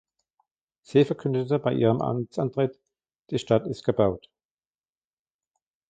Sie 0.81 1.05
verkündete 1.05 1.59
bei 1.59 1.75
ihrem 1.75 2.01
Amtsantritt: 2.01 2.79
«Die 3.29 3.37
Stadt 3.37 3.67
ist 3.67 3.83
gebaut. 3.83 4.31